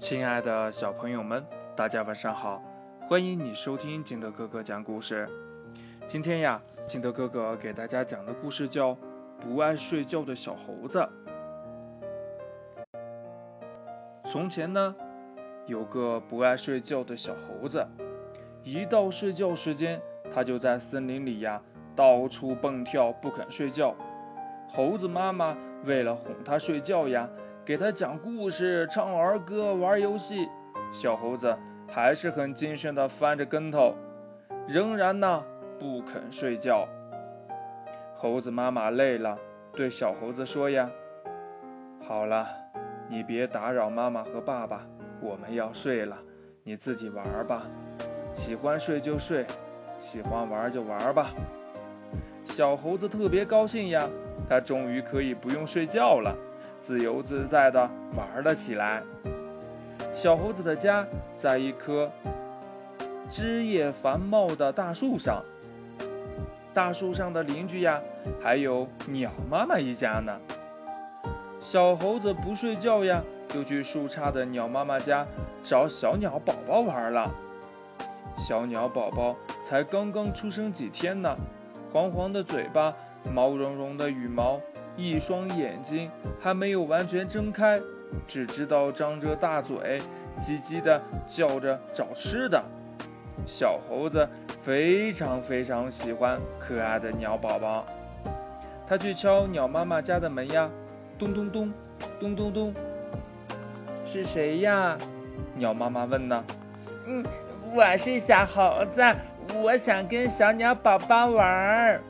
[0.00, 1.44] 亲爱的小朋友们，
[1.76, 2.62] 大家晚上好！
[3.06, 5.28] 欢迎你收听金德哥哥讲故事。
[6.06, 8.92] 今天呀，金德哥哥给大家讲的故事叫
[9.38, 11.06] 《不爱睡觉的小猴子》。
[14.24, 14.96] 从前呢，
[15.66, 17.86] 有个不爱睡觉的小猴子，
[18.64, 20.00] 一到睡觉时间，
[20.32, 21.60] 他就在森林里呀
[21.94, 23.94] 到处蹦跳，不肯睡觉。
[24.66, 25.54] 猴子妈妈
[25.84, 27.28] 为了哄他睡觉呀。
[27.64, 30.48] 给他讲故事、唱儿歌、玩游戏，
[30.92, 31.54] 小猴子
[31.86, 33.94] 还是很精神的翻着跟头，
[34.66, 35.44] 仍然呢
[35.78, 36.88] 不肯睡觉。
[38.16, 39.38] 猴子妈妈累了，
[39.74, 40.90] 对小猴子说：“呀，
[42.06, 42.48] 好了，
[43.08, 44.86] 你别打扰妈妈和爸爸，
[45.20, 46.16] 我们要睡了，
[46.64, 47.62] 你自己玩吧，
[48.34, 49.46] 喜欢睡就睡，
[50.00, 51.30] 喜欢玩就玩吧。”
[52.42, 54.08] 小猴子特别高兴呀，
[54.48, 56.34] 他终于可以不用睡觉了。
[56.80, 59.02] 自由自在地玩了起来。
[60.12, 62.10] 小猴子的家在一棵
[63.30, 65.42] 枝叶繁茂的大树上。
[66.72, 68.00] 大树上的邻居呀，
[68.42, 70.38] 还有鸟妈妈一家呢。
[71.60, 75.26] 小猴子不睡觉呀，就去树杈的鸟妈妈家
[75.62, 77.30] 找小鸟宝宝玩了。
[78.38, 81.36] 小鸟宝宝才刚刚出生几天呢，
[81.92, 82.94] 黄黄的嘴巴，
[83.34, 84.60] 毛茸茸的羽毛。
[84.96, 86.10] 一双眼睛
[86.40, 87.80] 还没有完全睁开，
[88.26, 90.00] 只知道张着大嘴，
[90.40, 92.62] 叽叽地叫着找吃的。
[93.46, 94.28] 小猴子
[94.62, 97.86] 非常非常喜欢可爱的鸟宝宝，
[98.86, 100.68] 它去敲鸟妈妈家的门呀，
[101.18, 101.72] 咚咚咚，
[102.20, 102.74] 咚咚咚，
[104.04, 104.98] 是谁呀？
[105.54, 106.44] 鸟妈妈问呢。
[107.06, 107.24] 嗯，
[107.74, 109.02] 我是小猴子，
[109.62, 112.02] 我想跟小鸟宝宝玩儿。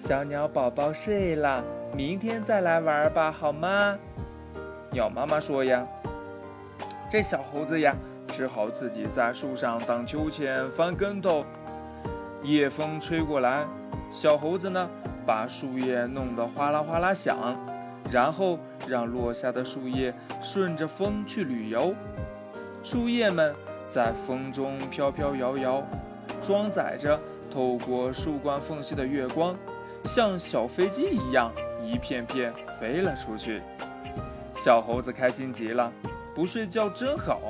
[0.00, 1.62] 小鸟宝宝睡了，
[1.94, 3.98] 明天再来玩吧，好吗？
[4.90, 5.86] 鸟妈妈说呀。
[7.10, 7.94] 这小猴子呀，
[8.28, 11.44] 只好自己在树上荡秋千、翻跟头。
[12.42, 13.66] 夜风吹过来，
[14.10, 14.88] 小猴子呢，
[15.26, 17.54] 把树叶弄得哗啦哗啦响，
[18.10, 18.58] 然后
[18.88, 21.94] 让落下的树叶顺着风去旅游。
[22.82, 23.54] 树叶们
[23.90, 25.82] 在风中飘飘摇摇，
[26.40, 27.20] 装载着
[27.50, 29.54] 透过树冠缝隙的月光。
[30.12, 31.52] 像小飞机一样，
[31.84, 33.62] 一片片飞了出去。
[34.56, 35.92] 小猴子开心极了，
[36.34, 37.40] 不睡觉真好。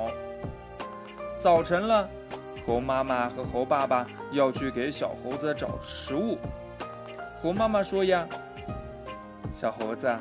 [1.39, 2.07] 早晨了，
[2.67, 6.37] 猴妈妈和猴爸爸要去给小猴子找食物。
[7.41, 8.27] 猴妈妈说：“呀，
[9.51, 10.15] 小猴子，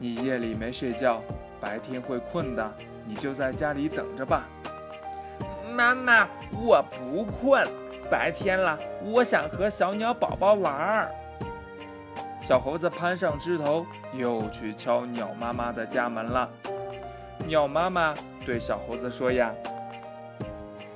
[0.00, 1.22] 你夜里没睡觉，
[1.60, 2.74] 白天会困的，
[3.06, 4.48] 你就在家里等着吧。”
[5.72, 6.26] 妈妈，
[6.60, 7.64] 我不困，
[8.10, 11.08] 白天了，我想和小鸟宝宝玩儿。
[12.46, 16.48] 小猴子攀上枝头，又去敲鸟妈妈的家门了。
[17.44, 18.14] 鸟妈妈
[18.44, 19.52] 对小猴子说：“呀，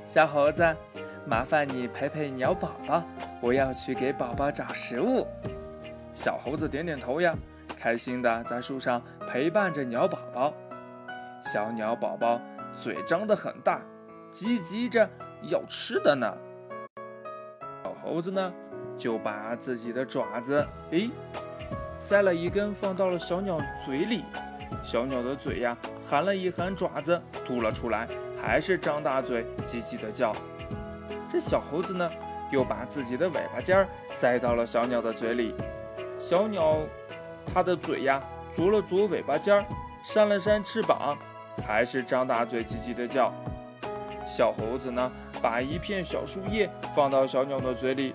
[0.04, 0.64] 小猴子，
[1.26, 3.02] 麻烦你陪陪鸟宝宝，
[3.40, 5.26] 我要去给宝宝找食物。”
[6.14, 7.34] 小猴子点点头呀，
[7.76, 10.54] 开心的在树上陪伴着鸟宝宝。
[11.42, 12.40] 小鸟宝宝
[12.76, 13.80] 嘴张得很大，
[14.32, 15.10] 叽叽着
[15.48, 16.32] 要吃的呢。
[17.82, 18.52] 小猴子呢？
[19.00, 21.08] 就把自己的爪子，哎，
[21.98, 24.24] 塞了一根放到了小鸟嘴里。
[24.84, 25.74] 小鸟的嘴呀，
[26.06, 28.06] 含了一含爪子，吐了出来，
[28.40, 30.32] 还是张大嘴，叽叽的叫。
[31.30, 32.10] 这小猴子呢，
[32.52, 35.54] 又把自己的尾巴尖儿塞到了小鸟的嘴里。
[36.18, 36.76] 小鸟，
[37.54, 38.22] 它的嘴呀，
[38.54, 39.64] 啄了啄尾巴尖儿，
[40.04, 41.16] 扇了扇翅膀，
[41.66, 43.32] 还是张大嘴，叽叽的叫。
[44.26, 45.10] 小猴子呢，
[45.42, 48.14] 把一片小树叶放到小鸟的嘴里。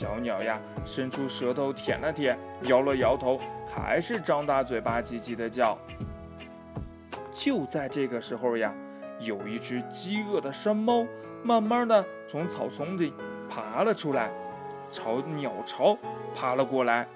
[0.00, 3.38] 小鸟呀，伸出舌头舔了舔，摇了摇头，
[3.70, 5.76] 还是张大嘴巴，叽叽的叫。
[7.30, 8.74] 就在这个时候呀，
[9.18, 11.06] 有一只饥饿的山猫，
[11.42, 13.12] 慢慢的从草丛里
[13.46, 14.30] 爬了出来，
[14.90, 15.98] 朝鸟巢
[16.34, 17.06] 爬了过来。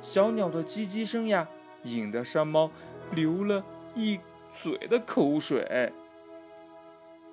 [0.00, 1.46] 小鸟的叽叽声呀，
[1.82, 2.70] 引得山猫
[3.10, 3.62] 流了
[3.94, 4.18] 一
[4.54, 5.92] 嘴的口水。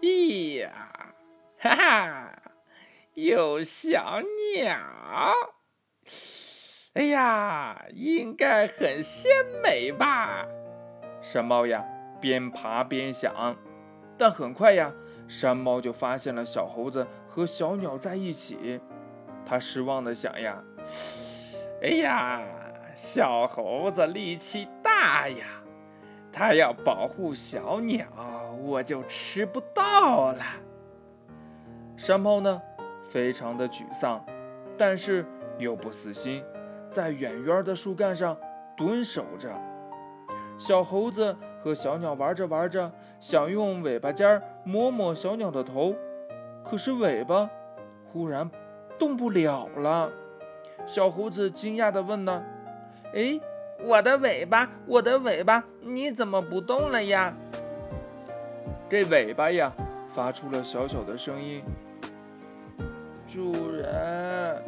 [0.01, 0.71] 咿呀，
[1.57, 2.32] 哈哈。
[3.15, 4.21] 有小
[4.55, 4.75] 鸟，
[6.93, 9.31] 哎呀，应该很鲜
[9.61, 10.47] 美吧？
[11.21, 11.85] 山猫呀，
[12.19, 13.55] 边爬边想。
[14.17, 14.91] 但很快呀，
[15.27, 18.81] 山猫就发现了小猴子和小鸟在一起。
[19.45, 20.63] 他失望的想呀
[21.83, 22.41] ：“哎呀，
[22.95, 25.61] 小猴子力气大呀，
[26.31, 28.07] 它要保护小鸟，
[28.63, 30.43] 我就吃不到了。”
[31.95, 32.59] 山猫呢？
[33.13, 34.19] 非常的沮丧，
[34.75, 35.23] 但是
[35.59, 36.43] 又不死心，
[36.89, 38.35] 在远远的树干上
[38.75, 39.51] 蹲守着。
[40.57, 45.93] 小猴子和小鸟玩着玩着，想用尾巴尖儿摸摸小鸟的头，
[46.63, 47.47] 可是尾巴
[48.11, 48.49] 忽然
[48.97, 50.09] 动不了了。
[50.87, 52.43] 小猴子惊讶地问呢
[53.13, 53.39] ：“哎，
[53.85, 57.31] 我的尾巴，我的尾巴，你怎么不动了呀？”
[58.89, 59.71] 这尾巴呀，
[60.07, 61.63] 发出了小小的声音
[63.33, 64.61] ：“主人，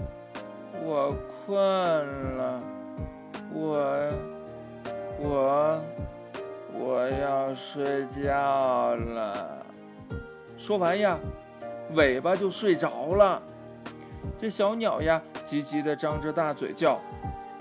[0.84, 1.16] 我
[1.46, 1.56] 困
[2.36, 2.60] 了，
[3.54, 4.12] 我，
[5.20, 5.82] 我，
[6.74, 9.64] 我要睡觉了。”
[10.58, 11.20] 说完呀，
[11.94, 13.40] 尾巴就睡着了。
[14.36, 15.22] 这小鸟呀。
[15.46, 17.00] 急急地张着大嘴叫，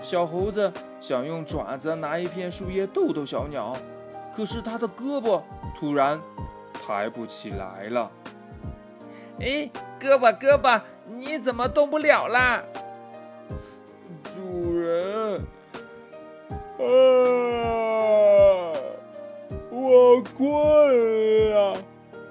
[0.01, 3.73] 小猴子想用爪子拿一片树叶逗逗小鸟，
[4.35, 5.39] 可是它的胳膊
[5.77, 6.19] 突然
[6.73, 8.09] 抬不起来了。
[9.39, 12.63] 哎，胳膊胳膊，你怎么动不了啦？
[14.23, 15.41] 主人，
[16.79, 16.83] 啊，
[19.69, 21.73] 我困了，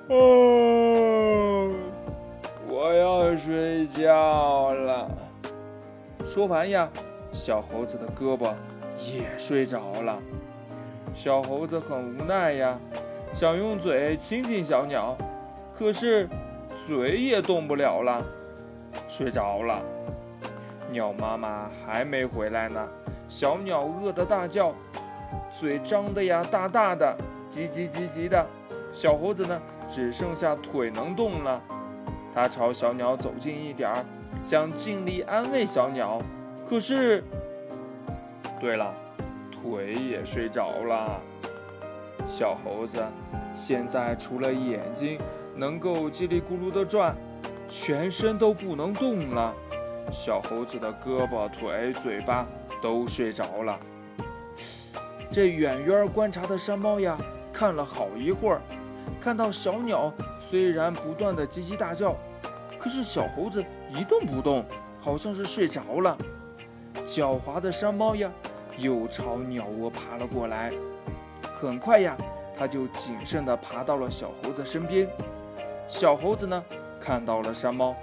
[0.09, 0.17] 啊，
[2.69, 5.11] 我要睡觉了。
[6.27, 6.89] 说完呀，
[7.33, 8.55] 小猴子的胳膊
[8.99, 10.19] 也睡着了。
[11.15, 12.79] 小猴子很无奈呀，
[13.35, 15.17] 想用嘴亲亲小鸟，
[15.79, 16.29] 可是
[16.87, 18.23] 嘴也动不了了，
[19.09, 19.81] 睡着了。
[20.91, 22.89] 鸟妈妈还没回来呢，
[23.29, 24.73] 小鸟饿得大叫，
[25.53, 27.17] 嘴张得呀大大的，
[27.51, 28.47] 叽叽叽叽的。
[28.93, 29.61] 小猴子呢，
[29.91, 31.61] 只剩下腿能动了，
[32.35, 34.05] 它朝小鸟走近一点儿。
[34.45, 36.21] 想尽力安慰小鸟，
[36.69, 37.25] 可是，
[38.61, 38.93] 对了，
[39.51, 41.19] 腿也睡着了。
[42.27, 43.03] 小猴子
[43.55, 45.19] 现在除了眼睛
[45.57, 47.17] 能够叽里咕噜的转，
[47.69, 49.55] 全身都不能动了。
[50.13, 52.47] 小猴子的胳膊、腿、嘴巴
[52.83, 53.79] 都睡着了。
[55.31, 57.17] 这远远观察的山猫呀，
[57.53, 58.61] 看了好一会儿，
[59.21, 62.15] 看到小鸟虽然不断的叽叽大叫。
[62.79, 64.63] 可是小猴子一动不动，
[65.01, 66.17] 好像是睡着了。
[67.07, 68.31] 狡猾的山猫呀，
[68.77, 70.71] 又朝鸟窝爬了过来。
[71.55, 72.15] 很快呀，
[72.57, 75.09] 它就谨慎地爬到了小猴子身边。
[75.87, 76.65] 小猴子呢，
[77.01, 77.95] 看到了山猫，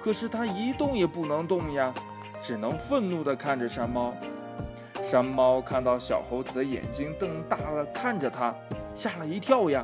[0.00, 1.92] 可是它一动也不能动呀，
[2.40, 4.14] 只能愤怒地看着山猫。
[5.02, 8.54] 山猫看到小猴子的眼睛瞪大了看着它，
[8.94, 9.82] 吓了一跳呀。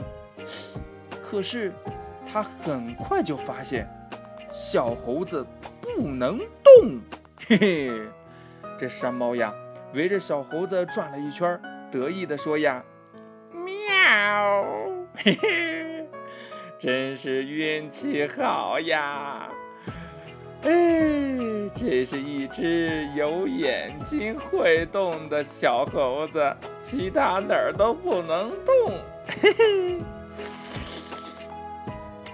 [1.22, 1.72] 可是
[2.30, 3.88] 它很快就发现。
[4.50, 5.46] 小猴子
[5.80, 7.00] 不能动，
[7.46, 7.90] 嘿嘿，
[8.78, 9.50] 这山猫呀，
[9.94, 11.58] 围着小猴子转了一圈，
[11.90, 12.84] 得意地说呀
[13.50, 14.54] ：“喵，
[15.16, 15.81] 嘿嘿，
[16.82, 19.48] 真是运气好呀！
[20.64, 20.68] 哎，
[21.72, 28.74] 这是一只有眼睛会动的小猴子，其他哪儿都不能动，
[29.28, 29.98] 嘿 嘿。”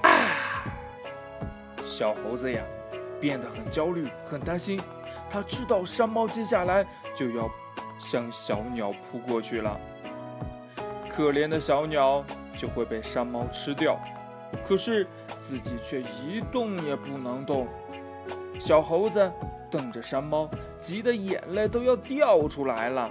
[0.08, 0.64] 啊
[1.84, 2.62] 小猴子呀，
[3.20, 4.80] 变得很焦虑，很担心。
[5.28, 6.82] 他知道山猫接下来
[7.14, 7.50] 就要
[7.98, 9.78] 向小鸟扑过去了，
[11.14, 12.24] 可怜的小鸟
[12.56, 14.00] 就会被山猫吃掉。
[14.68, 15.06] 可是
[15.40, 17.66] 自己却一动也不能动。
[18.60, 19.32] 小猴子
[19.70, 20.48] 瞪着山猫，
[20.78, 23.10] 急得眼泪都要掉出来了。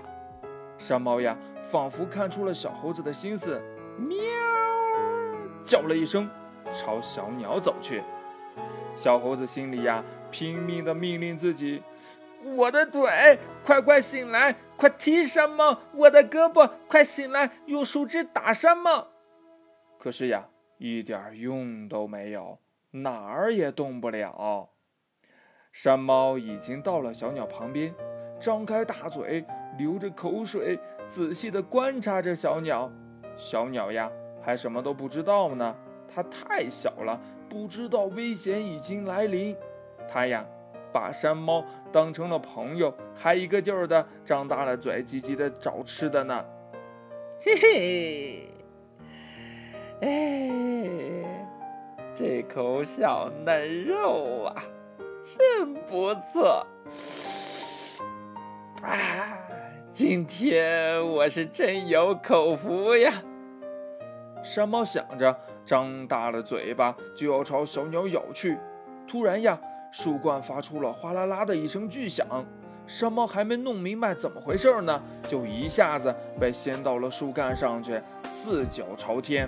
[0.77, 3.59] 山猫呀，仿佛看出了小猴子的心思，
[3.98, 4.15] 喵，
[5.63, 6.29] 叫了一声，
[6.72, 8.03] 朝小鸟走去。
[8.96, 11.82] 小猴子心里呀，拼命地命令自己
[12.55, 15.79] ：“我的腿，快快醒来，快踢山猫！
[15.93, 19.08] 我的胳膊，快醒来，用树枝打山猫！”
[19.98, 22.60] 可是呀，一点用都没有，
[22.91, 24.69] 哪儿也动不了。
[25.72, 27.93] 山猫已经到了小鸟旁边，
[28.39, 29.46] 张开大嘴，
[29.77, 32.91] 流着口水，仔细地观察着小鸟。
[33.36, 35.75] 小鸟呀，还什么都不知道呢，
[36.07, 37.19] 它太小了。
[37.50, 39.55] 不知道危险已经来临，
[40.10, 40.46] 它呀，
[40.91, 46.46] 把山猫当成了朋友，还一个劲儿的张大了嘴，积极的找吃的呢。
[47.39, 48.50] 嘿嘿，
[50.01, 50.47] 哎，
[52.19, 54.63] 这口小嫩肉啊，
[55.24, 56.65] 真不错。
[58.81, 59.38] 啊，
[59.93, 63.13] 今天我是真有口福呀。
[64.43, 65.38] 山猫想着。
[65.63, 68.57] 张大了嘴巴就要朝小鸟咬去，
[69.05, 69.59] 突然呀，
[69.91, 72.25] 树冠发出了哗啦啦的一声巨响。
[72.88, 79.47] 山猫还没弄明白怎么回事呢，就一下子被掀到了树干上去，四脚朝天。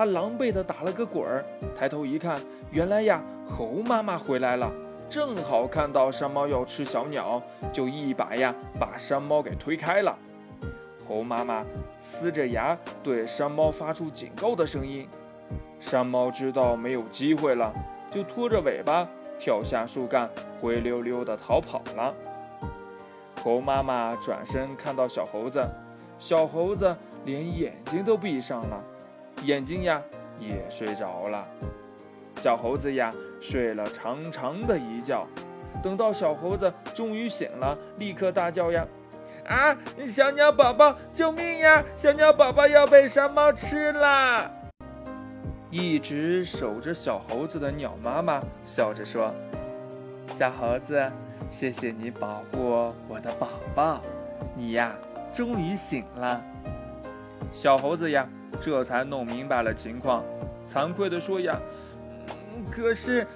[0.00, 0.06] 他！
[0.06, 1.44] 狼狈地打了个滚儿，
[1.76, 2.34] 抬头一看，
[2.70, 4.72] 原来呀，猴妈妈回来了，
[5.10, 10.16] 正好看到山猫要吃小鸟，就一把呀把山猫给推开了。
[11.06, 11.66] 猴妈妈
[12.00, 15.06] 呲着牙对山猫发出警告的声音。
[15.78, 17.70] 山猫知道没有机会了，
[18.10, 19.06] 就拖着尾巴
[19.38, 22.14] 跳下树干，灰溜溜地逃跑了。
[23.44, 25.62] 猴妈妈转身看到小猴子，
[26.18, 28.82] 小猴子连眼睛都闭上了，
[29.44, 30.02] 眼睛呀
[30.38, 31.46] 也睡着了。
[32.36, 35.26] 小猴子呀睡了长长的一觉，
[35.82, 38.86] 等到小猴子终于醒了，立刻大叫呀。
[39.46, 39.76] 啊！
[40.06, 41.82] 小鸟宝宝，救命呀！
[41.96, 44.48] 小鸟宝宝要被山猫吃了。
[45.70, 49.34] 一直守着小猴子的鸟妈妈笑着说
[50.26, 51.10] ：“小猴子，
[51.50, 54.00] 谢谢你保护我的宝宝，
[54.54, 54.94] 你呀，
[55.32, 56.40] 终于醒了。”
[57.52, 58.28] 小猴子呀，
[58.60, 60.24] 这才弄明白了情况，
[60.66, 61.58] 惭愧地说：“呀，
[62.70, 63.26] 可是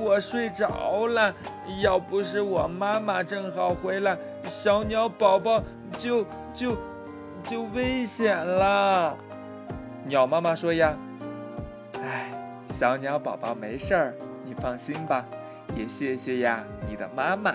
[0.00, 1.34] 我睡着了，
[1.80, 6.76] 要不是我妈妈正好回来。”小鸟宝宝就就
[7.42, 9.16] 就危险了。
[10.04, 10.94] 鸟妈妈说呀
[12.02, 12.30] ：“哎，
[12.68, 15.24] 小鸟宝宝没事儿，你放心吧。
[15.74, 17.54] 也谢谢呀，你的妈妈。”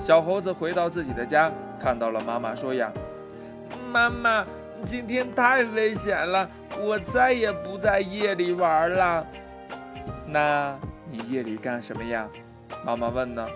[0.00, 2.92] 小猴子回到自己的家，看到了妈妈，说呀
[3.90, 4.44] ：“妈妈，
[4.84, 6.48] 今天太危险了，
[6.80, 9.26] 我再也不在夜里玩了。”
[10.26, 10.78] 那
[11.10, 12.28] 你夜里干什么呀？
[12.84, 13.46] 妈妈问呢。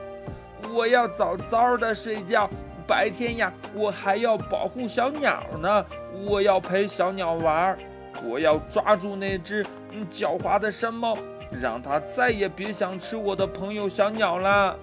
[0.74, 2.48] 我要早早的睡觉，
[2.86, 5.84] 白天呀，我还要保护小鸟呢。
[6.26, 7.76] 我要陪小鸟玩，
[8.24, 9.64] 我要抓住那只
[10.10, 11.16] 狡猾的山猫，
[11.50, 14.76] 让它再也别想吃我的朋友小鸟了。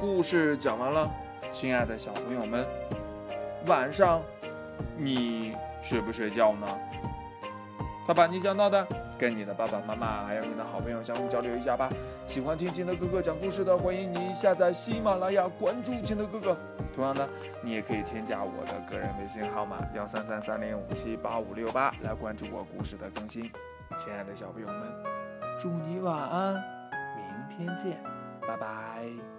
[0.00, 1.10] 故事讲完了，
[1.52, 2.66] 亲爱的小朋友们，
[3.66, 4.20] 晚上
[4.96, 6.66] 你睡不睡觉呢？
[8.06, 8.86] 快把你想到的。
[9.18, 11.88] 跟你的爸爸妈妈还有你的好朋友相互交流一下吧。
[12.28, 16.56] 喜欢听金德哥哥讲故事的，欢迎你下载喜马拉雅，关注金德哥哥。
[16.94, 17.28] 同样呢，
[17.60, 23.50] 你也可以添加我的个人微信号码幺三三三零五七八五六八来关注我故事的更新。
[23.98, 24.76] 亲爱的小朋友们，
[25.58, 26.54] 祝你晚安，
[27.16, 28.00] 明天见，
[28.46, 29.37] 拜拜。